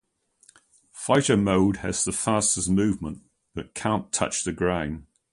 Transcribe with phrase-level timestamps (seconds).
[0.91, 3.21] Fighter mode has the fastest movement,
[3.53, 5.05] but can't touch the ground.